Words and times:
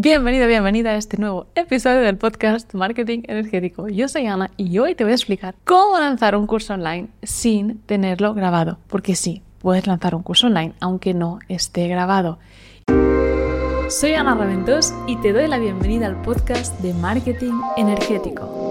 Bienvenido, 0.00 0.46
bienvenida 0.46 0.90
a 0.90 0.94
este 0.94 1.16
nuevo 1.16 1.48
episodio 1.56 2.02
del 2.02 2.16
podcast 2.16 2.72
Marketing 2.72 3.22
Energético. 3.26 3.88
Yo 3.88 4.06
soy 4.06 4.28
Ana 4.28 4.48
y 4.56 4.78
hoy 4.78 4.94
te 4.94 5.02
voy 5.02 5.10
a 5.10 5.16
explicar 5.16 5.56
cómo 5.64 5.98
lanzar 5.98 6.36
un 6.36 6.46
curso 6.46 6.74
online 6.74 7.08
sin 7.24 7.80
tenerlo 7.80 8.32
grabado. 8.32 8.78
Porque 8.86 9.16
sí, 9.16 9.42
puedes 9.58 9.88
lanzar 9.88 10.14
un 10.14 10.22
curso 10.22 10.46
online 10.46 10.72
aunque 10.78 11.14
no 11.14 11.40
esté 11.48 11.88
grabado. 11.88 12.38
Soy 13.88 14.14
Ana 14.14 14.36
Raventós 14.36 14.94
y 15.08 15.16
te 15.16 15.32
doy 15.32 15.48
la 15.48 15.58
bienvenida 15.58 16.06
al 16.06 16.22
podcast 16.22 16.78
de 16.78 16.94
Marketing 16.94 17.54
Energético. 17.76 18.67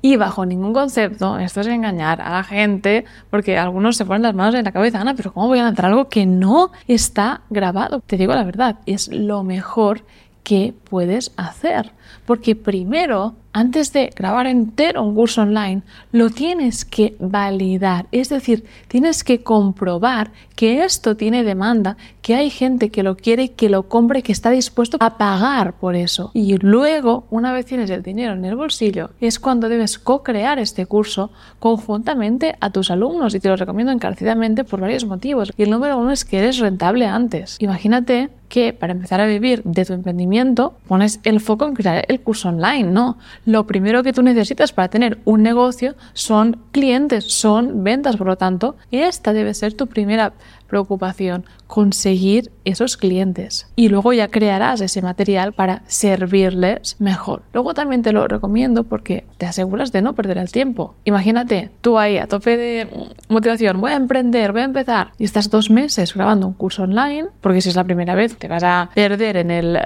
Y 0.00 0.16
bajo 0.16 0.46
ningún 0.46 0.72
concepto, 0.72 1.38
esto 1.38 1.60
es 1.60 1.66
engañar 1.66 2.20
a 2.20 2.30
la 2.30 2.44
gente, 2.44 3.04
porque 3.30 3.58
algunos 3.58 3.96
se 3.96 4.04
ponen 4.04 4.22
las 4.22 4.34
manos 4.34 4.54
en 4.54 4.64
la 4.64 4.70
cabeza, 4.70 5.00
Ana, 5.00 5.14
pero 5.14 5.32
¿cómo 5.32 5.48
voy 5.48 5.58
a 5.58 5.64
lanzar 5.64 5.86
algo 5.86 6.08
que 6.08 6.24
no 6.24 6.70
está 6.86 7.40
grabado? 7.50 8.00
Te 8.06 8.16
digo 8.16 8.32
la 8.32 8.44
verdad, 8.44 8.76
es 8.86 9.08
lo 9.08 9.42
mejor 9.42 10.04
que 10.44 10.72
puedes 10.88 11.32
hacer. 11.36 11.92
Porque 12.26 12.54
primero, 12.54 13.34
antes 13.52 13.92
de 13.92 14.10
grabar 14.14 14.46
entero 14.46 15.02
un 15.02 15.14
curso 15.14 15.42
online, 15.42 15.82
lo 16.12 16.30
tienes 16.30 16.84
que 16.84 17.16
validar. 17.18 18.06
Es 18.12 18.28
decir, 18.28 18.64
tienes 18.88 19.24
que 19.24 19.42
comprobar 19.42 20.30
que 20.54 20.84
esto 20.84 21.16
tiene 21.16 21.44
demanda, 21.44 21.96
que 22.20 22.34
hay 22.34 22.50
gente 22.50 22.90
que 22.90 23.02
lo 23.02 23.16
quiere, 23.16 23.52
que 23.52 23.68
lo 23.68 23.84
compre, 23.84 24.22
que 24.22 24.32
está 24.32 24.50
dispuesto 24.50 24.96
a 25.00 25.16
pagar 25.16 25.74
por 25.74 25.96
eso. 25.96 26.30
Y 26.34 26.56
luego, 26.58 27.26
una 27.30 27.52
vez 27.52 27.66
tienes 27.66 27.90
el 27.90 28.02
dinero 28.02 28.34
en 28.34 28.44
el 28.44 28.56
bolsillo, 28.56 29.10
es 29.20 29.38
cuando 29.38 29.68
debes 29.68 29.98
co-crear 29.98 30.58
este 30.58 30.86
curso 30.86 31.30
conjuntamente 31.58 32.56
a 32.60 32.70
tus 32.70 32.90
alumnos. 32.90 33.34
Y 33.34 33.40
te 33.40 33.48
lo 33.48 33.56
recomiendo 33.56 33.92
encarecidamente 33.92 34.64
por 34.64 34.80
varios 34.80 35.04
motivos. 35.04 35.52
Y 35.56 35.62
el 35.62 35.70
número 35.70 35.98
uno 35.98 36.10
es 36.10 36.24
que 36.24 36.38
eres 36.38 36.58
rentable 36.58 37.06
antes. 37.06 37.56
Imagínate 37.60 38.30
que 38.48 38.72
para 38.72 38.92
empezar 38.92 39.20
a 39.20 39.26
vivir 39.26 39.62
de 39.64 39.84
tu 39.84 39.92
emprendimiento 39.92 40.74
pones 40.86 41.20
el 41.24 41.40
foco 41.40 41.66
en 41.66 41.74
crear 41.74 42.04
el 42.08 42.20
curso 42.20 42.48
online, 42.48 42.84
no. 42.84 43.18
Lo 43.48 43.66
primero 43.66 44.02
que 44.02 44.12
tú 44.12 44.20
necesitas 44.20 44.74
para 44.74 44.88
tener 44.88 45.20
un 45.24 45.42
negocio 45.42 45.94
son 46.12 46.60
clientes, 46.70 47.32
son 47.32 47.82
ventas, 47.82 48.18
por 48.18 48.26
lo 48.26 48.36
tanto, 48.36 48.76
esta 48.90 49.32
debe 49.32 49.54
ser 49.54 49.72
tu 49.72 49.86
primera 49.86 50.34
preocupación, 50.66 51.46
conseguir 51.66 52.52
esos 52.66 52.98
clientes. 52.98 53.66
Y 53.74 53.88
luego 53.88 54.12
ya 54.12 54.28
crearás 54.28 54.82
ese 54.82 55.00
material 55.00 55.54
para 55.54 55.80
servirles 55.86 56.96
mejor. 56.98 57.40
Luego 57.54 57.72
también 57.72 58.02
te 58.02 58.12
lo 58.12 58.28
recomiendo 58.28 58.84
porque 58.84 59.24
te 59.38 59.46
aseguras 59.46 59.92
de 59.92 60.02
no 60.02 60.12
perder 60.12 60.36
el 60.36 60.52
tiempo. 60.52 60.94
Imagínate, 61.06 61.70
tú 61.80 61.98
ahí 61.98 62.18
a 62.18 62.26
tope 62.26 62.58
de 62.58 62.86
motivación, 63.30 63.80
voy 63.80 63.92
a 63.92 63.96
emprender, 63.96 64.52
voy 64.52 64.60
a 64.60 64.64
empezar, 64.64 65.12
y 65.16 65.24
estás 65.24 65.48
dos 65.48 65.70
meses 65.70 66.12
grabando 66.12 66.46
un 66.46 66.52
curso 66.52 66.82
online, 66.82 67.28
porque 67.40 67.62
si 67.62 67.70
es 67.70 67.76
la 67.76 67.84
primera 67.84 68.14
vez 68.14 68.36
te 68.36 68.46
vas 68.46 68.62
a 68.62 68.90
perder 68.94 69.38
en 69.38 69.50
el 69.50 69.78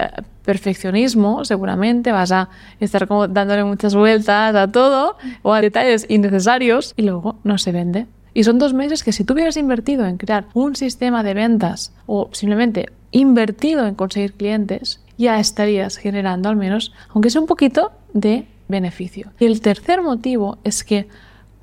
perfeccionismo, 0.43 1.45
seguramente 1.45 2.11
vas 2.11 2.31
a 2.31 2.49
estar 2.79 3.07
como 3.07 3.27
dándole 3.27 3.63
muchas 3.63 3.95
vueltas 3.95 4.55
a 4.55 4.71
todo 4.71 5.17
o 5.41 5.53
a 5.53 5.61
detalles 5.61 6.05
innecesarios 6.09 6.93
y 6.95 7.03
luego 7.03 7.37
no 7.43 7.57
se 7.57 7.71
vende. 7.71 8.07
Y 8.33 8.43
son 8.43 8.57
dos 8.57 8.73
meses 8.73 9.03
que 9.03 9.11
si 9.11 9.23
tú 9.23 9.33
hubieras 9.33 9.57
invertido 9.57 10.05
en 10.05 10.17
crear 10.17 10.45
un 10.53 10.75
sistema 10.75 11.23
de 11.23 11.33
ventas 11.33 11.93
o 12.07 12.29
simplemente 12.31 12.89
invertido 13.11 13.85
en 13.85 13.95
conseguir 13.95 14.33
clientes, 14.33 15.01
ya 15.17 15.39
estarías 15.39 15.97
generando 15.97 16.49
al 16.49 16.55
menos, 16.55 16.93
aunque 17.09 17.29
sea 17.29 17.41
un 17.41 17.47
poquito, 17.47 17.91
de 18.13 18.47
beneficio. 18.67 19.31
Y 19.39 19.45
el 19.45 19.61
tercer 19.61 20.01
motivo 20.01 20.57
es 20.63 20.83
que 20.83 21.07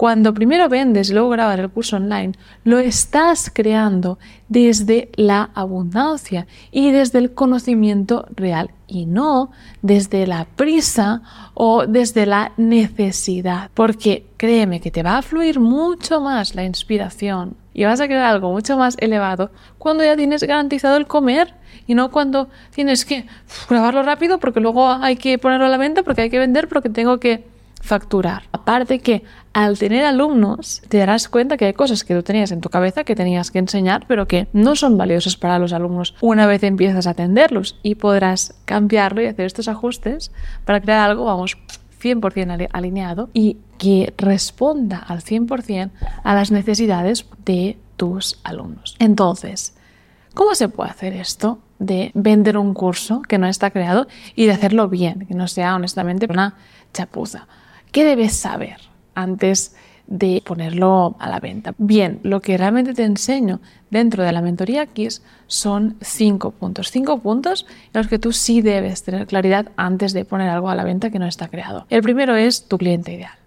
cuando 0.00 0.32
primero 0.32 0.70
vendes 0.70 1.10
y 1.10 1.12
luego 1.12 1.28
grabas 1.28 1.58
el 1.58 1.68
curso 1.68 1.96
online, 1.96 2.32
lo 2.64 2.78
estás 2.78 3.50
creando 3.52 4.18
desde 4.48 5.10
la 5.16 5.50
abundancia 5.54 6.46
y 6.70 6.90
desde 6.90 7.18
el 7.18 7.34
conocimiento 7.34 8.24
real 8.34 8.70
y 8.86 9.04
no 9.04 9.50
desde 9.82 10.26
la 10.26 10.46
prisa 10.56 11.20
o 11.52 11.86
desde 11.86 12.24
la 12.24 12.52
necesidad. 12.56 13.70
Porque 13.74 14.24
créeme 14.38 14.80
que 14.80 14.90
te 14.90 15.02
va 15.02 15.18
a 15.18 15.22
fluir 15.22 15.60
mucho 15.60 16.22
más 16.22 16.54
la 16.54 16.64
inspiración 16.64 17.54
y 17.74 17.84
vas 17.84 18.00
a 18.00 18.06
crear 18.06 18.24
algo 18.24 18.50
mucho 18.52 18.78
más 18.78 18.96
elevado 19.00 19.50
cuando 19.76 20.02
ya 20.02 20.16
tienes 20.16 20.42
garantizado 20.42 20.96
el 20.96 21.06
comer 21.06 21.52
y 21.86 21.94
no 21.94 22.10
cuando 22.10 22.48
tienes 22.74 23.04
que 23.04 23.26
grabarlo 23.68 24.02
rápido 24.02 24.38
porque 24.38 24.60
luego 24.60 24.88
hay 24.88 25.16
que 25.16 25.36
ponerlo 25.36 25.66
a 25.66 25.68
la 25.68 25.76
venta 25.76 26.02
porque 26.02 26.22
hay 26.22 26.30
que 26.30 26.38
vender 26.38 26.68
porque 26.68 26.88
tengo 26.88 27.20
que 27.20 27.49
facturar. 27.80 28.44
Aparte 28.52 29.00
que 29.00 29.24
al 29.52 29.78
tener 29.78 30.04
alumnos 30.04 30.82
te 30.88 30.98
darás 30.98 31.28
cuenta 31.28 31.56
que 31.56 31.64
hay 31.64 31.72
cosas 31.72 32.04
que 32.04 32.14
tú 32.14 32.22
tenías 32.22 32.52
en 32.52 32.60
tu 32.60 32.68
cabeza 32.68 33.04
que 33.04 33.16
tenías 33.16 33.50
que 33.50 33.58
enseñar 33.58 34.04
pero 34.06 34.28
que 34.28 34.46
no 34.52 34.76
son 34.76 34.96
valiosas 34.96 35.36
para 35.36 35.58
los 35.58 35.72
alumnos 35.72 36.14
una 36.20 36.46
vez 36.46 36.62
empiezas 36.62 37.06
a 37.06 37.10
atenderlos 37.10 37.78
y 37.82 37.96
podrás 37.96 38.54
cambiarlo 38.64 39.22
y 39.22 39.26
hacer 39.26 39.46
estos 39.46 39.66
ajustes 39.66 40.30
para 40.64 40.80
crear 40.80 41.10
algo, 41.10 41.24
vamos, 41.24 41.56
100% 42.00 42.68
alineado 42.72 43.30
y 43.32 43.56
que 43.78 44.12
responda 44.16 44.98
al 44.98 45.20
100% 45.20 45.90
a 46.22 46.34
las 46.34 46.50
necesidades 46.50 47.26
de 47.44 47.78
tus 47.96 48.40
alumnos. 48.44 48.96
Entonces, 48.98 49.74
¿cómo 50.34 50.54
se 50.54 50.68
puede 50.68 50.90
hacer 50.90 51.14
esto? 51.14 51.58
de 51.80 52.12
vender 52.14 52.58
un 52.58 52.74
curso 52.74 53.22
que 53.22 53.38
no 53.38 53.46
está 53.46 53.70
creado 53.70 54.06
y 54.36 54.46
de 54.46 54.52
hacerlo 54.52 54.88
bien, 54.88 55.26
que 55.26 55.34
no 55.34 55.48
sea 55.48 55.74
honestamente 55.74 56.26
una 56.30 56.54
chapuza. 56.92 57.48
¿Qué 57.92 58.04
debes 58.04 58.34
saber 58.34 58.76
antes 59.14 59.74
de 60.06 60.42
ponerlo 60.44 61.16
a 61.18 61.28
la 61.28 61.40
venta? 61.40 61.74
Bien, 61.78 62.20
lo 62.22 62.40
que 62.40 62.56
realmente 62.56 62.94
te 62.94 63.04
enseño 63.04 63.60
dentro 63.90 64.22
de 64.22 64.32
la 64.32 64.42
mentoría 64.42 64.86
KISS 64.86 65.22
son 65.48 65.96
cinco 66.00 66.52
puntos. 66.52 66.90
Cinco 66.90 67.18
puntos 67.18 67.66
en 67.92 68.00
los 68.00 68.06
que 68.06 68.20
tú 68.20 68.32
sí 68.32 68.62
debes 68.62 69.02
tener 69.02 69.26
claridad 69.26 69.72
antes 69.76 70.12
de 70.12 70.24
poner 70.24 70.48
algo 70.50 70.70
a 70.70 70.76
la 70.76 70.84
venta 70.84 71.10
que 71.10 71.18
no 71.18 71.26
está 71.26 71.48
creado. 71.48 71.86
El 71.90 72.02
primero 72.02 72.36
es 72.36 72.68
tu 72.68 72.78
cliente 72.78 73.12
ideal. 73.12 73.39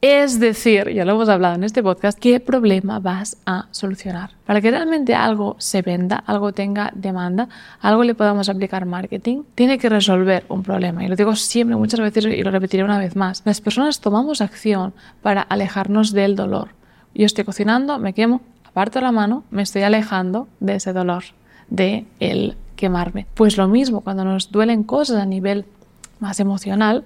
Es 0.00 0.38
decir, 0.38 0.90
ya 0.90 1.04
lo 1.04 1.14
hemos 1.14 1.28
hablado 1.28 1.56
en 1.56 1.64
este 1.64 1.82
podcast, 1.82 2.16
¿qué 2.16 2.38
problema 2.38 3.00
vas 3.00 3.36
a 3.46 3.66
solucionar? 3.72 4.30
Para 4.46 4.60
que 4.60 4.70
realmente 4.70 5.12
algo 5.16 5.56
se 5.58 5.82
venda, 5.82 6.22
algo 6.24 6.52
tenga 6.52 6.92
demanda, 6.94 7.48
algo 7.80 8.04
le 8.04 8.14
podamos 8.14 8.48
aplicar 8.48 8.86
marketing, 8.86 9.42
tiene 9.56 9.76
que 9.76 9.88
resolver 9.88 10.44
un 10.50 10.62
problema. 10.62 11.04
Y 11.04 11.08
lo 11.08 11.16
digo 11.16 11.34
siempre, 11.34 11.76
muchas 11.76 11.98
veces, 11.98 12.26
y 12.26 12.44
lo 12.44 12.52
repetiré 12.52 12.84
una 12.84 13.00
vez 13.00 13.16
más. 13.16 13.42
Las 13.44 13.60
personas 13.60 14.00
tomamos 14.00 14.40
acción 14.40 14.94
para 15.20 15.42
alejarnos 15.42 16.12
del 16.12 16.36
dolor. 16.36 16.68
Yo 17.12 17.26
estoy 17.26 17.42
cocinando, 17.42 17.98
me 17.98 18.12
quemo, 18.12 18.40
aparto 18.66 19.00
la 19.00 19.10
mano, 19.10 19.42
me 19.50 19.62
estoy 19.62 19.82
alejando 19.82 20.46
de 20.60 20.76
ese 20.76 20.92
dolor, 20.92 21.24
de 21.70 22.06
el 22.20 22.56
quemarme. 22.76 23.26
Pues 23.34 23.56
lo 23.56 23.66
mismo, 23.66 24.02
cuando 24.02 24.24
nos 24.24 24.52
duelen 24.52 24.84
cosas 24.84 25.20
a 25.20 25.26
nivel 25.26 25.64
más 26.20 26.38
emocional, 26.38 27.04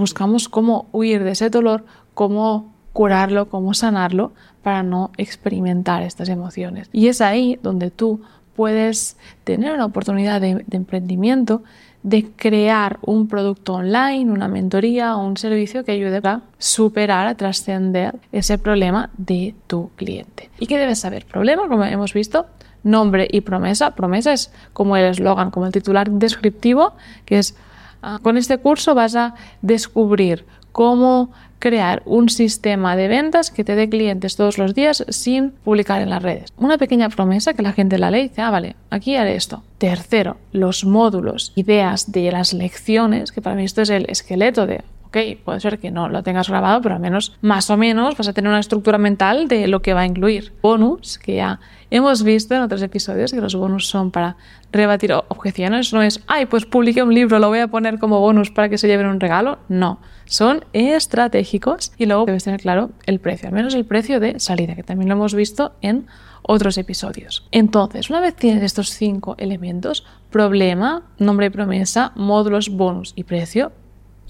buscamos 0.00 0.48
cómo 0.48 0.88
huir 0.92 1.24
de 1.24 1.32
ese 1.32 1.50
dolor 1.50 1.84
cómo 2.14 2.72
curarlo, 2.92 3.48
cómo 3.48 3.74
sanarlo 3.74 4.32
para 4.62 4.82
no 4.82 5.10
experimentar 5.16 6.02
estas 6.02 6.28
emociones. 6.28 6.88
Y 6.92 7.08
es 7.08 7.20
ahí 7.20 7.58
donde 7.62 7.90
tú 7.90 8.20
puedes 8.54 9.16
tener 9.44 9.72
una 9.72 9.86
oportunidad 9.86 10.40
de, 10.40 10.64
emprendimiento 10.70 11.62
de 12.02 12.30
crear 12.36 12.98
un 13.02 13.28
producto 13.28 13.74
online, 13.74 14.30
una 14.30 14.48
mentoría 14.48 15.16
o 15.16 15.26
un 15.26 15.36
servicio 15.36 15.84
que 15.84 15.92
ayude 15.92 16.20
a 16.24 16.42
superar, 16.58 17.26
a 17.26 17.34
trascender 17.34 18.18
ese 18.32 18.58
problema 18.58 19.10
de 19.16 19.54
tu 19.66 19.90
cliente. 19.96 20.50
¿Y 20.58 20.66
qué 20.66 20.78
debes 20.78 20.98
saber? 20.98 21.26
Problema, 21.26 21.68
como 21.68 21.84
hemos 21.84 22.14
visto, 22.14 22.46
nombre 22.82 23.28
y 23.30 23.42
promesa. 23.42 23.94
Promesa 23.94 24.32
es 24.32 24.52
como 24.72 24.96
el 24.96 25.04
eslogan, 25.04 25.50
como 25.50 25.66
el 25.66 25.72
titular 25.72 26.10
descriptivo, 26.10 26.94
que 27.24 27.38
es, 27.38 27.56
ah, 28.02 28.18
con 28.22 28.36
este 28.36 28.58
curso 28.58 28.94
vas 28.94 29.14
a 29.14 29.34
descubrir 29.62 30.46
cómo 30.72 31.30
crear 31.58 32.02
un 32.06 32.28
sistema 32.28 32.96
de 32.96 33.06
ventas 33.06 33.50
que 33.50 33.64
te 33.64 33.76
dé 33.76 33.88
clientes 33.88 34.34
todos 34.36 34.58
los 34.58 34.74
días 34.74 35.04
sin 35.08 35.50
publicar 35.50 36.00
en 36.00 36.10
las 36.10 36.22
redes. 36.22 36.52
Una 36.56 36.78
pequeña 36.78 37.10
promesa 37.10 37.54
que 37.54 37.62
la 37.62 37.72
gente 37.72 37.98
la 37.98 38.10
lee 38.10 38.28
dice, 38.28 38.42
ah, 38.42 38.50
vale, 38.50 38.76
aquí 38.88 39.14
haré 39.14 39.36
esto. 39.36 39.62
Tercero, 39.78 40.38
los 40.52 40.84
módulos, 40.84 41.52
ideas 41.54 42.10
de 42.10 42.32
las 42.32 42.52
lecciones, 42.52 43.30
que 43.30 43.42
para 43.42 43.56
mí 43.56 43.64
esto 43.64 43.82
es 43.82 43.90
el 43.90 44.06
esqueleto 44.08 44.66
de 44.66 44.82
ok, 45.10 45.42
puede 45.44 45.60
ser 45.60 45.78
que 45.80 45.90
no 45.90 46.08
lo 46.08 46.22
tengas 46.22 46.48
grabado, 46.48 46.80
pero 46.80 46.94
al 46.94 47.00
menos 47.00 47.36
más 47.40 47.68
o 47.68 47.76
menos 47.76 48.16
vas 48.16 48.28
a 48.28 48.32
tener 48.32 48.48
una 48.48 48.60
estructura 48.60 48.96
mental 48.96 49.48
de 49.48 49.66
lo 49.66 49.82
que 49.82 49.92
va 49.92 50.02
a 50.02 50.06
incluir. 50.06 50.52
Bonus, 50.62 51.18
que 51.18 51.36
ya 51.36 51.60
hemos 51.90 52.22
visto 52.22 52.54
en 52.54 52.62
otros 52.62 52.82
episodios 52.82 53.32
que 53.32 53.40
los 53.40 53.54
bonus 53.54 53.88
son 53.88 54.10
para 54.10 54.36
rebatir 54.72 55.12
objeciones, 55.12 55.92
no 55.92 56.02
es, 56.02 56.20
ay, 56.26 56.46
pues 56.46 56.64
publiqué 56.64 57.02
un 57.02 57.14
libro, 57.14 57.38
lo 57.38 57.48
voy 57.48 57.58
a 57.58 57.68
poner 57.68 57.98
como 57.98 58.20
bonus 58.20 58.50
para 58.50 58.68
que 58.68 58.78
se 58.78 58.86
lleven 58.86 59.06
un 59.06 59.20
regalo. 59.20 59.58
No, 59.68 60.00
son 60.24 60.64
estratégicos 60.72 61.92
y 61.98 62.06
luego 62.06 62.24
debes 62.26 62.44
tener 62.44 62.60
claro 62.60 62.90
el 63.06 63.20
precio, 63.20 63.48
al 63.48 63.54
menos 63.54 63.74
el 63.74 63.84
precio 63.84 64.20
de 64.20 64.38
salida, 64.40 64.74
que 64.74 64.82
también 64.82 65.08
lo 65.08 65.16
hemos 65.16 65.34
visto 65.34 65.72
en 65.82 66.06
otros 66.42 66.78
episodios. 66.78 67.46
Entonces, 67.50 68.10
una 68.10 68.20
vez 68.20 68.34
tienes 68.34 68.62
estos 68.62 68.90
cinco 68.90 69.34
elementos, 69.38 70.04
problema, 70.30 71.02
nombre 71.18 71.46
y 71.46 71.50
promesa, 71.50 72.12
módulos, 72.14 72.70
bonus 72.70 73.12
y 73.16 73.24
precio, 73.24 73.72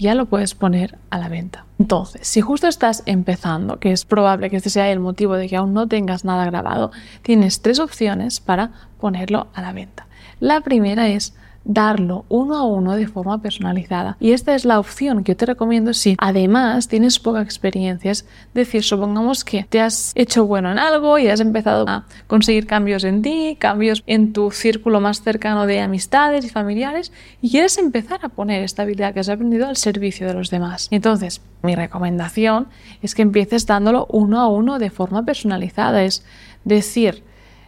ya 0.01 0.15
lo 0.15 0.25
puedes 0.25 0.55
poner 0.55 0.97
a 1.11 1.19
la 1.19 1.29
venta. 1.29 1.65
Entonces, 1.77 2.27
si 2.27 2.41
justo 2.41 2.67
estás 2.67 3.03
empezando, 3.05 3.79
que 3.79 3.91
es 3.91 4.03
probable 4.03 4.49
que 4.49 4.57
este 4.57 4.71
sea 4.71 4.91
el 4.91 4.99
motivo 4.99 5.35
de 5.35 5.47
que 5.47 5.55
aún 5.55 5.73
no 5.73 5.87
tengas 5.87 6.25
nada 6.25 6.45
grabado, 6.45 6.91
tienes 7.21 7.61
tres 7.61 7.79
opciones 7.79 8.39
para 8.39 8.71
ponerlo 8.99 9.47
a 9.53 9.61
la 9.61 9.73
venta. 9.73 10.07
La 10.39 10.61
primera 10.61 11.07
es 11.07 11.35
darlo 11.63 12.25
uno 12.29 12.55
a 12.55 12.65
uno 12.65 12.95
de 12.95 13.07
forma 13.07 13.41
personalizada. 13.41 14.17
Y 14.19 14.31
esta 14.31 14.55
es 14.55 14.65
la 14.65 14.79
opción 14.79 15.23
que 15.23 15.33
yo 15.33 15.37
te 15.37 15.45
recomiendo 15.45 15.93
si 15.93 16.15
además 16.17 16.87
tienes 16.87 17.19
poca 17.19 17.41
experiencia. 17.41 18.11
Es 18.11 18.25
decir, 18.53 18.83
supongamos 18.83 19.43
que 19.43 19.65
te 19.69 19.79
has 19.79 20.11
hecho 20.15 20.45
bueno 20.45 20.71
en 20.71 20.79
algo 20.79 21.17
y 21.19 21.27
has 21.27 21.39
empezado 21.39 21.87
a 21.87 22.05
conseguir 22.27 22.67
cambios 22.67 23.03
en 23.03 23.21
ti, 23.21 23.57
cambios 23.59 24.03
en 24.07 24.33
tu 24.33 24.51
círculo 24.51 24.99
más 24.99 25.21
cercano 25.21 25.65
de 25.65 25.79
amistades 25.79 26.45
y 26.45 26.49
familiares 26.49 27.11
y 27.41 27.51
quieres 27.51 27.77
empezar 27.77 28.19
a 28.23 28.29
poner 28.29 28.63
esta 28.63 28.83
habilidad 28.83 29.13
que 29.13 29.19
has 29.19 29.29
aprendido 29.29 29.67
al 29.67 29.77
servicio 29.77 30.27
de 30.27 30.33
los 30.33 30.49
demás. 30.49 30.87
Entonces, 30.91 31.41
mi 31.63 31.75
recomendación 31.75 32.67
es 33.01 33.15
que 33.15 33.21
empieces 33.21 33.65
dándolo 33.65 34.07
uno 34.09 34.39
a 34.39 34.47
uno 34.47 34.79
de 34.79 34.89
forma 34.89 35.23
personalizada. 35.25 36.03
Es 36.03 36.25
decir, 36.65 37.23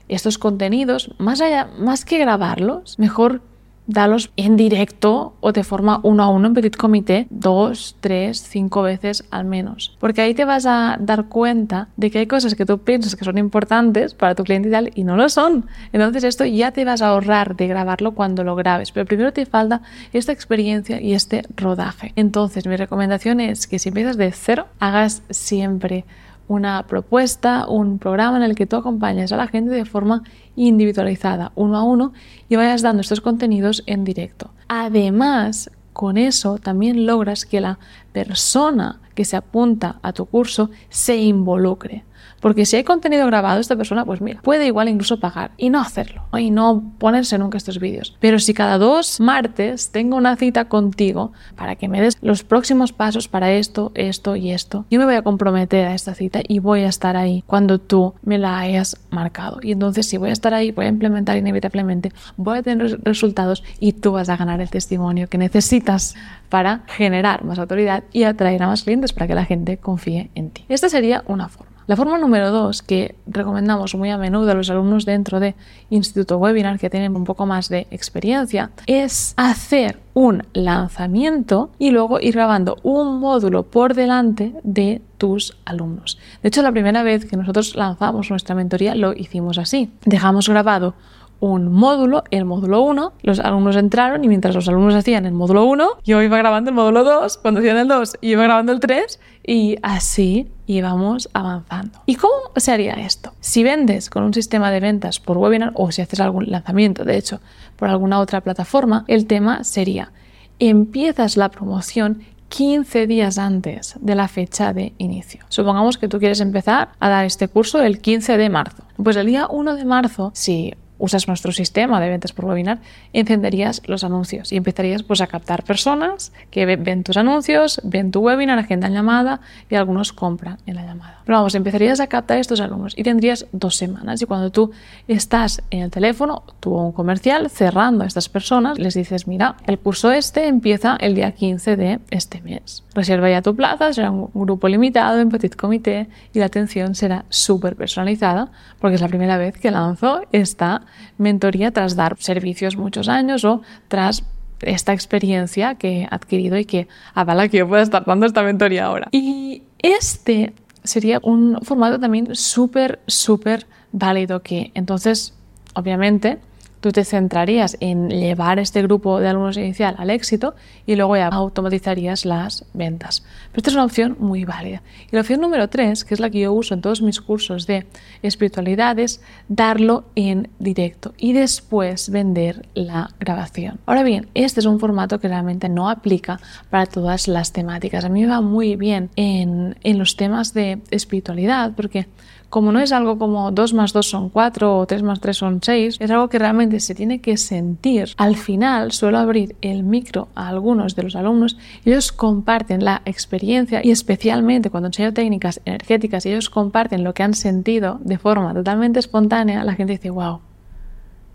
estos 0.08 0.38
contenidos, 0.38 1.12
más 1.18 1.42
allá, 1.42 1.70
más 1.80 2.06
que 2.06 2.18
grabarlos, 2.18 3.00
mejor 3.00 3.42
dalos 3.88 4.32
en 4.38 4.56
directo 4.56 5.34
o 5.40 5.52
de 5.52 5.64
forma 5.64 6.00
uno 6.04 6.24
a 6.24 6.30
uno 6.30 6.48
en 6.48 6.54
petit 6.54 6.76
comité 6.76 7.28
dos, 7.30 7.96
tres, 8.00 8.42
cinco 8.42 8.82
veces 8.82 9.26
al 9.32 9.46
menos. 9.46 9.96
Porque 10.00 10.22
ahí 10.22 10.34
te 10.34 10.46
vas 10.46 10.66
a 10.66 10.98
dar 11.00 11.26
cuenta 11.26 11.90
de 11.98 12.12
que 12.12 12.20
hay 12.20 12.28
cosas 12.28 12.56
que 12.56 12.66
tú 12.66 12.80
piensas 12.80 13.16
que 13.16 13.26
son 13.26 13.38
importantes 13.38 14.14
para 14.14 14.36
tu 14.36 14.44
cliente 14.44 14.70
ideal 14.70 14.92
y 14.96 15.04
no 15.04 15.16
lo 15.16 15.30
son. 15.30 15.66
Entonces 15.92 16.24
esto 16.24 16.46
ya 16.46 16.72
te 16.72 16.86
vas 16.86 17.02
a 17.02 17.10
ahorrar 17.10 17.56
de 17.56 17.68
grabarlo 17.68 18.14
cuando 18.14 18.44
lo 18.44 18.56
grabes. 18.56 18.92
Pero 18.92 19.06
primero 19.06 19.34
te 19.34 19.46
falta 19.46 19.82
esta 20.14 20.32
experiencia 20.32 21.02
y 21.02 21.14
este 21.14 21.44
rodaje. 21.56 22.14
Entonces 22.16 22.66
mi 22.68 22.76
recomendación 22.76 23.40
es 23.40 23.68
que 23.68 23.80
si 23.80 23.90
empiezas 23.90 24.18
de 24.18 24.32
cero, 24.32 24.68
hagas 24.80 25.24
siempre 25.30 26.06
una 26.48 26.86
propuesta, 26.88 27.68
un 27.68 28.00
programa 28.00 28.38
en 28.38 28.44
el 28.44 28.56
que 28.56 28.66
tú 28.66 28.76
acompañas 28.76 29.32
a 29.32 29.38
la 29.38 29.48
gente 29.48 29.72
de 29.72 29.86
forma 29.86 30.24
individualizada, 30.56 31.52
uno 31.56 31.78
a 31.78 31.84
uno, 31.84 32.14
y 32.50 32.56
vayas 32.56 32.82
dando 32.82 33.02
estos 33.02 33.22
contenidos 33.22 33.84
en 33.86 34.04
directo. 34.04 34.52
Además, 34.68 35.72
con 35.94 36.18
eso 36.18 36.58
también 36.58 37.06
logras 37.06 37.46
que 37.46 37.62
la 37.62 37.80
persona 38.12 39.00
que 39.16 39.26
se 39.26 39.38
apunta 39.38 40.00
a 40.02 40.12
tu 40.12 40.26
curso 40.26 40.70
se 40.90 41.18
involucre. 41.18 42.04
Porque 42.40 42.66
si 42.66 42.76
hay 42.76 42.84
contenido 42.84 43.26
grabado, 43.28 43.60
esta 43.60 43.76
persona, 43.76 44.04
pues 44.06 44.20
mira, 44.20 44.42
puede 44.42 44.66
igual 44.66 44.90
incluso 44.90 45.20
pagar 45.20 45.52
y 45.58 45.70
no 45.70 45.80
hacerlo 45.80 46.24
y 46.38 46.52
no 46.52 46.84
ponerse 46.98 47.38
nunca 47.38 47.58
estos 47.58 47.80
vídeos. 47.80 48.16
Pero 48.20 48.40
si 48.40 48.54
cada 48.54 48.78
dos 48.78 49.20
martes 49.20 49.92
tengo 49.92 50.18
una 50.18 50.36
cita 50.36 50.66
contigo 50.66 51.32
para 51.56 51.76
que 51.76 51.88
me 51.88 52.02
des 52.02 52.18
los 52.22 52.44
próximos 52.44 52.92
pasos 52.92 53.28
para 53.28 53.52
esto, 53.54 53.92
esto 53.96 54.36
y 54.36 54.52
esto, 54.52 54.86
yo 54.90 55.00
me 55.00 55.06
voy 55.06 55.16
a 55.16 55.22
comprometer 55.22 55.88
a 55.88 55.94
esta 55.94 56.16
cita 56.16 56.42
y 56.48 56.60
voy 56.60 56.82
a 56.82 56.90
estar 56.90 57.16
ahí 57.16 57.44
cuando 57.48 57.80
tú 57.80 58.14
me 58.24 58.38
la 58.38 58.60
hayas 58.60 58.98
marcado. 59.10 59.60
Y 59.62 59.72
entonces 59.72 60.08
si 60.08 60.18
voy 60.18 60.30
a 60.30 60.34
estar 60.34 60.54
ahí, 60.54 60.72
voy 60.72 60.86
a 60.86 60.90
implementar 60.90 61.38
inevitablemente, 61.38 62.12
voy 62.38 62.58
a 62.58 62.64
tener 62.64 63.00
resultados 63.04 63.64
y 63.80 63.94
tú 63.94 64.14
vas 64.14 64.30
a 64.30 64.38
ganar 64.38 64.62
el 64.62 64.70
testimonio 64.70 65.28
que 65.30 65.38
necesitas 65.38 66.16
para 66.50 66.84
generar 66.88 67.44
más 67.44 67.58
autoridad 67.58 68.04
y 68.12 68.24
atraer 68.24 68.64
a 68.64 68.68
más 68.68 68.84
clientes 68.84 69.14
para 69.14 69.28
que 69.28 69.36
la 69.36 69.46
gente 69.46 69.78
confíe 69.78 70.30
en 70.36 70.52
ti. 70.52 70.66
Esta 70.70 70.90
sería 70.90 71.24
una 71.28 71.50
forma. 71.50 71.73
La 71.86 71.96
forma 71.96 72.18
número 72.18 72.52
dos 72.52 72.82
que 72.82 73.16
recomendamos 73.28 73.96
muy 73.96 74.10
a 74.10 74.18
menudo 74.18 74.52
a 74.52 74.54
los 74.54 74.70
alumnos 74.70 75.06
dentro 75.06 75.40
de 75.40 75.56
Instituto 75.90 76.38
Webinar 76.38 76.80
que 76.80 76.90
tienen 76.90 77.16
un 77.16 77.26
poco 77.26 77.46
más 77.46 77.68
de 77.70 77.88
experiencia 77.92 78.72
es 78.88 79.34
hacer 79.36 80.00
un 80.14 80.44
lanzamiento 80.54 81.72
y 81.80 81.92
luego 81.92 82.20
ir 82.20 82.36
grabando 82.36 82.78
un 82.84 83.20
módulo 83.20 83.64
por 83.64 83.96
delante 83.96 84.54
de 84.64 85.02
tus 85.18 85.58
alumnos. 85.66 86.20
De 86.42 86.50
hecho, 86.50 86.62
la 86.62 86.72
primera 86.72 87.04
vez 87.04 87.26
que 87.26 87.36
nosotros 87.36 87.76
lanzamos 87.76 88.30
nuestra 88.30 88.56
mentoría 88.56 88.96
lo 88.96 89.14
hicimos 89.14 89.58
así. 89.58 89.92
Dejamos 90.06 90.48
grabado 90.48 90.94
un 91.44 91.70
módulo, 91.70 92.24
el 92.32 92.46
módulo 92.46 92.84
1, 92.84 93.14
los 93.22 93.40
alumnos 93.42 93.76
entraron 93.76 94.24
y 94.24 94.30
mientras 94.30 94.56
los 94.56 94.70
alumnos 94.70 94.96
hacían 94.96 95.26
el 95.26 95.34
módulo 95.34 95.66
1, 95.66 95.98
yo 96.06 96.22
iba 96.22 96.38
grabando 96.38 96.70
el 96.70 96.76
módulo 96.76 97.04
2, 97.04 97.38
cuando 97.40 97.60
hacían 97.60 97.76
el 97.76 97.90
2, 97.90 98.14
yo 98.22 98.30
iba 98.30 98.44
grabando 98.44 98.72
el 98.72 98.80
3 98.80 99.20
y 99.46 99.76
así 99.82 100.48
íbamos 100.68 101.30
avanzando. 101.34 102.00
¿Y 102.06 102.16
cómo 102.16 102.34
se 102.56 102.72
haría 102.72 102.94
esto? 102.94 103.34
Si 103.42 103.62
vendes 103.62 104.10
con 104.10 104.24
un 104.24 104.34
sistema 104.34 104.72
de 104.72 104.80
ventas 104.80 105.20
por 105.20 105.38
webinar 105.38 105.74
o 105.76 105.92
si 105.92 106.02
haces 106.02 106.22
algún 106.22 106.50
lanzamiento, 106.50 107.04
de 107.04 107.18
hecho, 107.18 107.42
por 107.76 107.90
alguna 107.90 108.22
otra 108.22 108.40
plataforma, 108.40 109.04
el 109.10 109.28
tema 109.28 109.66
sería, 109.66 110.14
empiezas 110.60 111.36
la 111.36 111.50
promoción 111.50 112.22
15 112.48 113.06
días 113.06 113.38
antes 113.38 113.96
de 114.00 114.16
la 114.16 114.30
fecha 114.30 114.72
de 114.72 114.94
inicio. 114.98 115.44
Supongamos 115.50 115.98
que 115.98 116.08
tú 116.08 116.20
quieres 116.20 116.40
empezar 116.40 116.90
a 117.02 117.10
dar 117.10 117.26
este 117.26 117.50
curso 117.50 117.82
el 117.82 118.00
15 118.00 118.38
de 118.38 118.50
marzo. 118.50 118.84
Pues 118.96 119.18
el 119.18 119.26
día 119.26 119.48
1 119.50 119.76
de 119.76 119.84
marzo, 119.84 120.32
si 120.36 120.76
usas 121.04 121.28
nuestro 121.28 121.52
sistema 121.52 122.00
de 122.00 122.08
ventas 122.08 122.32
por 122.32 122.46
webinar, 122.46 122.80
encenderías 123.12 123.82
los 123.88 124.06
anuncios 124.06 124.54
y 124.54 124.56
empezarías 124.56 125.04
pues, 125.04 125.20
a 125.20 125.28
captar 125.28 125.64
personas 125.64 126.32
que 126.50 126.66
ven 126.66 127.04
tus 127.04 127.18
anuncios, 127.18 127.82
ven 127.84 128.10
tu 128.10 128.22
webinar, 128.22 128.58
agendan 128.58 128.94
llamada 128.94 129.42
y 129.70 129.76
algunos 129.76 130.14
compran 130.14 130.60
en 130.66 130.76
la 130.76 130.86
llamada. 130.86 131.20
Pero 131.26 131.40
vamos, 131.40 131.56
empezarías 131.56 132.00
a 132.00 132.08
captar 132.08 132.38
estos 132.38 132.62
alumnos 132.62 132.94
y 132.98 133.04
tendrías 133.04 133.48
dos 133.52 133.76
semanas 133.76 134.22
y 134.22 134.26
cuando 134.26 134.50
tú 134.50 134.72
estás 135.10 135.62
en 135.72 135.82
el 135.82 135.92
teléfono, 135.92 136.44
tú 136.62 136.74
un 136.74 136.94
comercial, 136.94 137.50
cerrando 137.50 138.06
a 138.06 138.08
estas 138.08 138.30
personas, 138.30 138.80
les 138.80 138.94
dices, 138.94 139.28
mira, 139.28 139.58
el 139.68 139.80
curso 139.80 140.10
este 140.10 140.48
empieza 140.48 140.96
el 141.02 141.16
día 141.16 141.34
15 141.34 141.76
de 141.76 142.00
este 142.12 142.42
mes. 142.42 142.84
Reserva 142.96 143.30
ya 143.30 143.42
tu 143.42 143.56
plaza, 143.58 143.92
será 143.92 144.10
un 144.10 144.30
grupo 144.34 144.70
limitado 144.70 145.20
en 145.20 145.30
petit 145.30 145.56
comité 145.56 146.08
y 146.34 146.40
la 146.40 146.46
atención 146.46 146.96
será 146.96 147.26
súper 147.28 147.76
personalizada 147.76 148.52
porque 148.80 148.96
es 148.96 149.02
la 149.02 149.10
primera 149.10 149.38
vez 149.38 149.58
que 149.58 149.70
lanzo 149.70 150.22
esta 150.32 150.84
mentoría 151.18 151.72
tras 151.72 151.96
dar 151.96 152.16
servicios 152.20 152.78
muchos 152.78 153.10
años 153.10 153.44
o 153.46 153.62
tras 153.88 154.24
esta 154.62 154.94
experiencia 154.94 155.76
que 155.76 156.02
he 156.02 156.08
adquirido 156.10 156.58
y 156.58 156.66
que 156.66 156.88
avala 157.14 157.48
que 157.50 157.58
yo 157.58 157.68
pueda 157.68 157.82
estar 157.82 158.06
dando 158.06 158.26
esta 158.26 158.44
mentoría 158.44 158.86
ahora. 158.86 159.10
Y 159.12 159.64
este 159.80 160.54
sería 160.84 161.20
un 161.24 161.60
formato 161.62 162.00
también 162.00 162.36
súper, 162.36 163.00
súper 163.08 163.66
válido 163.92 164.42
que 164.42 164.72
entonces, 164.74 165.34
obviamente, 165.76 166.40
tú 166.84 166.92
te 166.92 167.06
centrarías 167.06 167.78
en 167.80 168.10
llevar 168.10 168.60
este 168.60 168.82
grupo 168.82 169.22
de 169.22 169.30
alumnos 169.30 169.56
inicial 169.56 169.96
al 169.98 170.10
éxito 170.10 170.54
y 170.86 170.98
luego 170.98 171.16
ya 171.16 171.28
automatizarías 171.30 172.26
las 172.26 172.66
ventas. 172.74 173.24
Pero 173.52 173.60
esta 173.60 173.70
es 173.70 173.76
una 173.76 173.86
opción 173.86 174.18
muy 174.20 174.44
válida. 174.44 174.82
Y 175.10 175.16
la 175.16 175.22
opción 175.22 175.40
número 175.40 175.70
tres, 175.70 176.04
que 176.04 176.14
es 176.14 176.20
la 176.20 176.30
que 176.30 176.42
yo 176.42 176.52
uso 176.52 176.74
en 176.74 176.82
todos 176.82 177.02
mis 177.02 177.22
cursos 177.22 177.68
de 177.68 177.86
espiritualidad, 178.22 179.00
es 179.00 179.22
darlo 179.48 180.04
en 180.16 180.50
directo 180.60 181.14
y 181.18 181.32
después 181.32 182.10
vender 182.10 182.68
la 182.74 183.12
grabación. 183.18 183.80
Ahora 183.86 184.04
bien, 184.04 184.28
este 184.34 184.60
es 184.60 184.66
un 184.66 184.82
formato 184.82 185.22
que 185.22 185.30
realmente 185.30 185.70
no 185.70 185.90
aplica 185.90 186.42
para 186.70 186.86
todas 186.86 187.30
las 187.30 187.54
temáticas. 187.54 188.04
A 188.04 188.10
mí 188.10 188.24
me 188.24 188.28
va 188.28 188.42
muy 188.42 188.76
bien 188.76 189.10
en, 189.16 189.78
en 189.86 189.98
los 189.98 190.18
temas 190.18 190.54
de 190.54 190.82
espiritualidad 190.92 191.72
porque 191.78 192.08
como 192.54 192.72
no 192.72 192.80
es 192.80 192.92
algo 192.92 193.18
como 193.18 193.50
2 193.50 193.74
más 193.74 193.94
2 193.94 194.08
son 194.08 194.30
4 194.30 194.78
o 194.78 194.86
3 194.86 195.02
más 195.02 195.20
3 195.20 195.36
son 195.36 195.60
6, 195.60 195.98
es 196.00 196.12
algo 196.12 196.30
que 196.30 196.38
realmente 196.38 196.80
se 196.82 196.94
tiene 196.94 197.20
que 197.20 197.36
sentir. 197.36 198.10
Al 198.18 198.36
final 198.36 198.92
suelo 198.92 199.18
abrir 199.18 199.56
el 199.62 199.82
micro 199.82 200.28
a 200.36 200.50
algunos 200.50 200.96
de 200.96 201.02
los 201.02 201.16
alumnos 201.16 201.58
ellos 201.84 202.12
comparten 202.12 202.86
la 202.86 203.02
experiencia 203.06 203.82
y 203.84 203.90
especialmente 203.90 204.70
cuando 204.70 204.90
enseño 204.90 205.16
técnicas 205.16 205.62
energéticas 205.66 206.28
ellos 206.28 206.52
comparten 206.52 207.04
lo 207.04 207.16
que 207.16 207.24
han 207.24 207.34
sentido 207.34 208.00
de 208.04 208.20
forma 208.20 208.54
totalmente 208.54 209.00
espontánea, 209.00 209.64
la 209.64 209.74
gente 209.74 209.94
dice, 209.94 210.12
wow, 210.12 210.42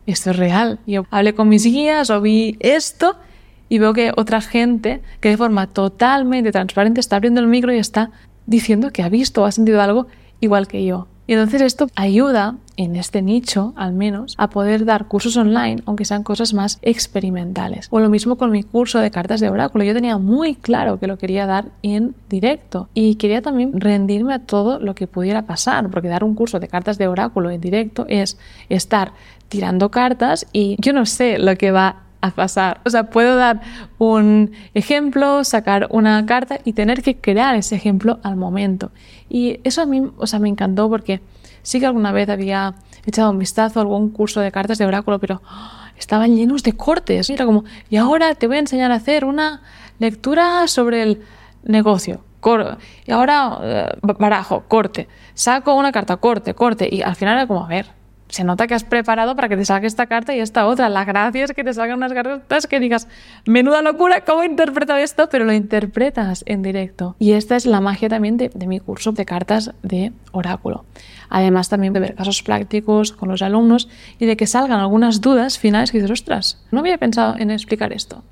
esto 0.06 0.30
es 0.30 0.36
real. 0.36 0.78
Yo 0.86 1.04
hablé 1.10 1.34
con 1.34 1.48
mis 1.48 1.64
guías 1.64 2.10
o 2.10 2.20
vi 2.20 2.56
esto 2.60 3.16
y 3.68 3.80
veo 3.80 3.92
que 3.92 4.12
otra 4.16 4.40
gente 4.40 5.02
que 5.18 5.30
de 5.30 5.36
forma 5.36 5.66
totalmente 5.66 6.52
transparente 6.52 7.00
está 7.00 7.16
abriendo 7.16 7.40
el 7.40 7.48
micro 7.48 7.74
y 7.74 7.78
está 7.78 8.12
diciendo 8.46 8.92
que 8.92 9.02
ha 9.02 9.08
visto 9.08 9.42
o 9.42 9.46
ha 9.46 9.50
sentido 9.50 9.82
algo 9.82 10.06
igual 10.40 10.68
que 10.68 10.84
yo. 10.84 11.06
Y 11.28 11.34
entonces 11.34 11.60
esto 11.60 11.88
ayuda, 11.94 12.56
en 12.78 12.96
este 12.96 13.20
nicho 13.20 13.74
al 13.76 13.92
menos, 13.92 14.34
a 14.38 14.48
poder 14.48 14.86
dar 14.86 15.08
cursos 15.08 15.36
online, 15.36 15.82
aunque 15.84 16.06
sean 16.06 16.22
cosas 16.22 16.54
más 16.54 16.78
experimentales. 16.80 17.88
O 17.90 18.00
lo 18.00 18.08
mismo 18.08 18.36
con 18.36 18.50
mi 18.50 18.62
curso 18.62 18.98
de 18.98 19.10
cartas 19.10 19.40
de 19.40 19.50
oráculo. 19.50 19.84
Yo 19.84 19.92
tenía 19.92 20.16
muy 20.16 20.54
claro 20.54 20.98
que 20.98 21.06
lo 21.06 21.18
quería 21.18 21.44
dar 21.44 21.66
en 21.82 22.14
directo 22.30 22.88
y 22.94 23.16
quería 23.16 23.42
también 23.42 23.78
rendirme 23.78 24.32
a 24.32 24.38
todo 24.38 24.80
lo 24.80 24.94
que 24.94 25.06
pudiera 25.06 25.42
pasar, 25.42 25.90
porque 25.90 26.08
dar 26.08 26.24
un 26.24 26.34
curso 26.34 26.60
de 26.60 26.68
cartas 26.68 26.96
de 26.96 27.08
oráculo 27.08 27.50
en 27.50 27.60
directo 27.60 28.06
es 28.08 28.38
estar 28.70 29.12
tirando 29.50 29.90
cartas 29.90 30.46
y 30.54 30.76
yo 30.80 30.94
no 30.94 31.04
sé 31.04 31.38
lo 31.38 31.56
que 31.56 31.72
va 31.72 32.04
a 32.20 32.30
pasar. 32.30 32.80
O 32.84 32.90
sea, 32.90 33.10
puedo 33.10 33.36
dar 33.36 33.60
un 33.98 34.52
ejemplo, 34.74 35.44
sacar 35.44 35.88
una 35.90 36.24
carta 36.26 36.58
y 36.64 36.72
tener 36.72 37.02
que 37.02 37.16
crear 37.16 37.54
ese 37.54 37.76
ejemplo 37.76 38.18
al 38.22 38.36
momento. 38.36 38.90
Y 39.28 39.60
eso 39.64 39.82
a 39.82 39.86
mí, 39.86 40.10
o 40.16 40.26
sea, 40.26 40.38
me 40.38 40.48
encantó 40.48 40.88
porque 40.88 41.20
sí 41.62 41.80
que 41.80 41.86
alguna 41.86 42.12
vez 42.12 42.28
había 42.28 42.74
echado 43.06 43.30
un 43.30 43.38
vistazo 43.38 43.78
a 43.78 43.82
algún 43.82 44.10
curso 44.10 44.40
de 44.40 44.52
cartas 44.52 44.78
de 44.78 44.86
oráculo, 44.86 45.18
pero 45.18 45.42
estaban 45.96 46.34
llenos 46.36 46.62
de 46.62 46.72
cortes. 46.72 47.30
Mira 47.30 47.44
como, 47.44 47.64
y 47.90 47.96
ahora 47.96 48.34
te 48.34 48.46
voy 48.46 48.56
a 48.56 48.60
enseñar 48.60 48.90
a 48.92 48.96
hacer 48.96 49.24
una 49.24 49.62
lectura 49.98 50.66
sobre 50.66 51.02
el 51.02 51.22
negocio. 51.64 52.22
Y 53.06 53.12
ahora 53.12 53.58
eh, 53.62 53.88
barajo, 54.00 54.64
corte. 54.68 55.08
Saco 55.34 55.74
una 55.74 55.92
carta, 55.92 56.16
corte, 56.16 56.54
corte. 56.54 56.88
Y 56.90 57.02
al 57.02 57.16
final 57.16 57.34
era 57.36 57.46
como, 57.46 57.64
a 57.64 57.68
ver, 57.68 57.86
se 58.28 58.44
nota 58.44 58.66
que 58.66 58.74
has 58.74 58.84
preparado 58.84 59.34
para 59.36 59.48
que 59.48 59.56
te 59.56 59.64
salga 59.64 59.86
esta 59.86 60.06
carta 60.06 60.34
y 60.34 60.40
esta 60.40 60.66
otra. 60.66 60.88
La 60.88 61.04
gracia 61.04 61.44
es 61.44 61.52
que 61.52 61.64
te 61.64 61.72
salgan 61.72 61.96
unas 61.96 62.12
cartas 62.12 62.66
que 62.66 62.80
digas, 62.80 63.08
menuda 63.46 63.82
locura, 63.82 64.24
¿cómo 64.24 64.44
interpreto 64.44 64.96
esto? 64.96 65.28
Pero 65.30 65.44
lo 65.44 65.52
interpretas 65.52 66.44
en 66.46 66.62
directo. 66.62 67.16
Y 67.18 67.32
esta 67.32 67.56
es 67.56 67.66
la 67.66 67.80
magia 67.80 68.08
también 68.08 68.36
de, 68.36 68.50
de 68.50 68.66
mi 68.66 68.80
curso 68.80 69.12
de 69.12 69.24
cartas 69.24 69.72
de 69.82 70.12
oráculo. 70.32 70.84
Además 71.30 71.68
también 71.68 71.92
de 71.92 72.00
ver 72.00 72.14
casos 72.14 72.42
prácticos 72.42 73.12
con 73.12 73.28
los 73.28 73.42
alumnos 73.42 73.88
y 74.18 74.26
de 74.26 74.36
que 74.36 74.46
salgan 74.46 74.80
algunas 74.80 75.20
dudas 75.20 75.58
finales 75.58 75.90
que 75.90 75.98
dices, 75.98 76.10
ostras, 76.10 76.62
no 76.70 76.80
había 76.80 76.98
pensado 76.98 77.36
en 77.38 77.50
explicar 77.50 77.92
esto. 77.92 78.22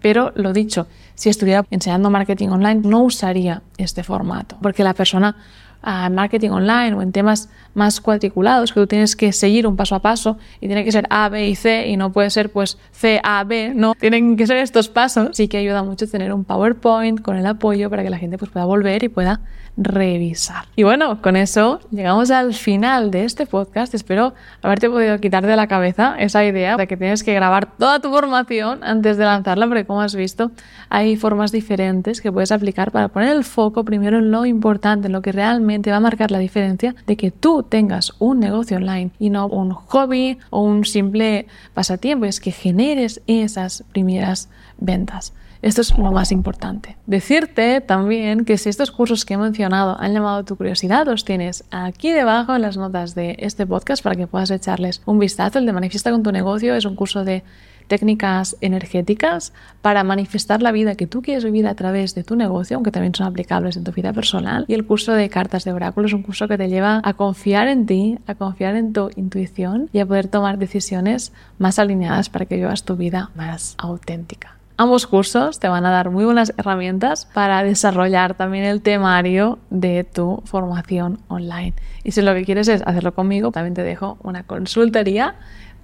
Pero 0.00 0.32
lo 0.34 0.52
dicho, 0.52 0.86
si 1.14 1.28
estuviera 1.28 1.64
enseñando 1.70 2.10
marketing 2.10 2.48
online, 2.48 2.80
no 2.84 3.02
usaría 3.02 3.62
este 3.76 4.02
formato, 4.02 4.56
porque 4.62 4.82
la 4.82 4.94
persona 4.94 5.36
en 5.84 6.14
marketing 6.14 6.50
online 6.50 6.94
o 6.94 7.02
en 7.02 7.12
temas 7.12 7.48
más 7.74 8.00
cuadriculados 8.00 8.72
que 8.72 8.80
tú 8.80 8.86
tienes 8.86 9.16
que 9.16 9.32
seguir 9.32 9.66
un 9.66 9.76
paso 9.76 9.94
a 9.94 10.00
paso 10.00 10.38
y 10.60 10.66
tiene 10.66 10.84
que 10.84 10.92
ser 10.92 11.06
A, 11.10 11.28
B 11.28 11.48
y 11.48 11.54
C 11.54 11.88
y 11.88 11.96
no 11.96 12.12
puede 12.12 12.30
ser 12.30 12.50
pues 12.50 12.78
C, 12.92 13.20
A, 13.22 13.44
B, 13.44 13.72
no, 13.74 13.94
tienen 13.94 14.36
que 14.36 14.46
ser 14.46 14.58
estos 14.58 14.88
pasos. 14.88 15.30
Sí 15.32 15.48
que 15.48 15.58
ayuda 15.58 15.82
mucho 15.82 16.08
tener 16.08 16.32
un 16.32 16.44
PowerPoint 16.44 17.20
con 17.20 17.36
el 17.36 17.46
apoyo 17.46 17.90
para 17.90 18.02
que 18.02 18.10
la 18.10 18.18
gente 18.18 18.38
pues 18.38 18.50
pueda 18.50 18.66
volver 18.66 19.02
y 19.04 19.08
pueda 19.08 19.40
revisar. 19.76 20.64
Y 20.76 20.82
bueno, 20.82 21.22
con 21.22 21.36
eso 21.36 21.80
llegamos 21.90 22.30
al 22.30 22.54
final 22.54 23.10
de 23.10 23.24
este 23.24 23.46
podcast. 23.46 23.94
Espero 23.94 24.34
haberte 24.62 24.90
podido 24.90 25.18
quitar 25.20 25.46
de 25.46 25.56
la 25.56 25.68
cabeza 25.68 26.16
esa 26.18 26.44
idea 26.44 26.76
de 26.76 26.86
que 26.86 26.96
tienes 26.96 27.22
que 27.22 27.32
grabar 27.34 27.76
toda 27.78 28.00
tu 28.00 28.10
formación 28.10 28.82
antes 28.82 29.16
de 29.16 29.24
lanzarla, 29.24 29.66
porque 29.66 29.86
como 29.86 30.02
has 30.02 30.14
visto, 30.14 30.50
hay 30.88 31.16
formas 31.16 31.52
diferentes 31.52 32.20
que 32.20 32.32
puedes 32.32 32.52
aplicar 32.52 32.90
para 32.90 33.08
poner 33.08 33.30
el 33.30 33.44
foco 33.44 33.84
primero 33.84 34.18
en 34.18 34.30
lo 34.30 34.44
importante, 34.44 35.06
en 35.06 35.12
lo 35.12 35.22
que 35.22 35.32
realmente 35.32 35.69
va 35.78 35.96
a 35.96 36.00
marcar 36.00 36.30
la 36.30 36.38
diferencia 36.38 36.94
de 37.06 37.16
que 37.16 37.30
tú 37.30 37.62
tengas 37.62 38.12
un 38.18 38.40
negocio 38.40 38.76
online 38.76 39.10
y 39.18 39.30
no 39.30 39.46
un 39.46 39.70
hobby 39.72 40.38
o 40.50 40.62
un 40.62 40.84
simple 40.84 41.46
pasatiempo, 41.74 42.26
es 42.26 42.40
que 42.40 42.52
generes 42.52 43.20
esas 43.26 43.84
primeras 43.92 44.48
ventas. 44.78 45.32
Esto 45.62 45.82
es 45.82 45.96
lo 45.98 46.10
más 46.10 46.32
importante. 46.32 46.96
Decirte 47.06 47.82
también 47.82 48.46
que 48.46 48.56
si 48.56 48.70
estos 48.70 48.90
cursos 48.90 49.26
que 49.26 49.34
he 49.34 49.36
mencionado 49.36 50.00
han 50.00 50.14
llamado 50.14 50.42
tu 50.42 50.56
curiosidad, 50.56 51.06
los 51.06 51.26
tienes 51.26 51.64
aquí 51.70 52.12
debajo 52.12 52.56
en 52.56 52.62
las 52.62 52.78
notas 52.78 53.14
de 53.14 53.36
este 53.38 53.66
podcast 53.66 54.02
para 54.02 54.16
que 54.16 54.26
puedas 54.26 54.50
echarles 54.50 55.02
un 55.04 55.18
vistazo. 55.18 55.58
El 55.58 55.66
de 55.66 55.74
Manifiesta 55.74 56.10
con 56.10 56.22
tu 56.22 56.32
negocio 56.32 56.74
es 56.74 56.86
un 56.86 56.96
curso 56.96 57.24
de 57.24 57.42
técnicas 57.90 58.56
energéticas 58.60 59.52
para 59.82 60.04
manifestar 60.04 60.62
la 60.62 60.70
vida 60.70 60.94
que 60.94 61.08
tú 61.08 61.22
quieres 61.22 61.44
vivir 61.44 61.66
a 61.66 61.74
través 61.74 62.14
de 62.14 62.22
tu 62.22 62.36
negocio, 62.36 62.76
aunque 62.76 62.92
también 62.92 63.14
son 63.16 63.26
aplicables 63.26 63.76
en 63.76 63.82
tu 63.82 63.90
vida 63.90 64.12
personal. 64.12 64.64
Y 64.68 64.74
el 64.74 64.86
curso 64.86 65.12
de 65.12 65.28
cartas 65.28 65.64
de 65.64 65.72
oráculo 65.72 66.06
es 66.06 66.12
un 66.12 66.22
curso 66.22 66.46
que 66.46 66.56
te 66.56 66.68
lleva 66.68 67.02
a 67.02 67.14
confiar 67.14 67.66
en 67.66 67.86
ti, 67.86 68.16
a 68.28 68.36
confiar 68.36 68.76
en 68.76 68.92
tu 68.92 69.10
intuición 69.16 69.90
y 69.92 69.98
a 69.98 70.06
poder 70.06 70.28
tomar 70.28 70.56
decisiones 70.56 71.32
más 71.58 71.80
alineadas 71.80 72.30
para 72.30 72.46
que 72.46 72.54
vivas 72.56 72.84
tu 72.84 72.94
vida 72.94 73.30
más 73.34 73.74
auténtica. 73.76 74.56
Ambos 74.76 75.08
cursos 75.08 75.58
te 75.58 75.68
van 75.68 75.84
a 75.84 75.90
dar 75.90 76.10
muy 76.10 76.24
buenas 76.24 76.54
herramientas 76.56 77.26
para 77.34 77.62
desarrollar 77.64 78.34
también 78.34 78.64
el 78.64 78.80
temario 78.82 79.58
de 79.68 80.04
tu 80.04 80.42
formación 80.46 81.18
online. 81.26 81.74
Y 82.04 82.12
si 82.12 82.22
lo 82.22 82.32
que 82.34 82.44
quieres 82.44 82.68
es 82.68 82.82
hacerlo 82.86 83.12
conmigo, 83.14 83.50
también 83.50 83.74
te 83.74 83.82
dejo 83.82 84.16
una 84.22 84.44
consultoría 84.44 85.34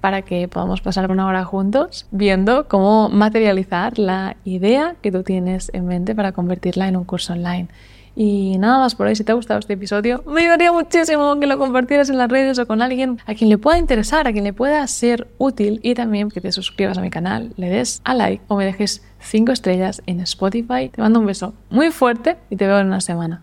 para 0.06 0.22
que 0.22 0.46
podamos 0.46 0.80
pasar 0.80 1.10
una 1.10 1.26
hora 1.26 1.44
juntos 1.44 2.06
viendo 2.12 2.68
cómo 2.68 3.08
materializar 3.08 3.98
la 3.98 4.36
idea 4.44 4.94
que 5.02 5.10
tú 5.10 5.24
tienes 5.24 5.68
en 5.74 5.84
mente 5.84 6.14
para 6.14 6.30
convertirla 6.30 6.86
en 6.86 6.96
un 6.96 7.02
curso 7.02 7.32
online. 7.32 7.66
Y 8.14 8.56
nada 8.58 8.78
más 8.78 8.94
por 8.94 9.08
ahí, 9.08 9.16
si 9.16 9.24
te 9.24 9.32
ha 9.32 9.34
gustado 9.34 9.58
este 9.58 9.72
episodio, 9.72 10.22
me 10.24 10.42
ayudaría 10.42 10.70
muchísimo 10.70 11.40
que 11.40 11.48
lo 11.48 11.58
compartieras 11.58 12.08
en 12.08 12.18
las 12.18 12.30
redes 12.30 12.56
o 12.60 12.68
con 12.68 12.82
alguien 12.82 13.18
a 13.26 13.34
quien 13.34 13.50
le 13.50 13.58
pueda 13.58 13.78
interesar, 13.78 14.28
a 14.28 14.32
quien 14.32 14.44
le 14.44 14.52
pueda 14.52 14.86
ser 14.86 15.26
útil 15.38 15.80
y 15.82 15.94
también 15.94 16.28
que 16.30 16.40
te 16.40 16.52
suscribas 16.52 16.96
a 16.98 17.00
mi 17.00 17.10
canal, 17.10 17.52
le 17.56 17.68
des 17.68 18.00
a 18.04 18.14
like 18.14 18.44
o 18.46 18.54
me 18.54 18.64
dejes 18.64 19.02
5 19.18 19.50
estrellas 19.50 20.02
en 20.06 20.20
Spotify. 20.20 20.88
Te 20.88 21.02
mando 21.02 21.18
un 21.18 21.26
beso 21.26 21.52
muy 21.68 21.90
fuerte 21.90 22.36
y 22.48 22.54
te 22.54 22.68
veo 22.68 22.78
en 22.78 22.86
una 22.86 23.00
semana. 23.00 23.34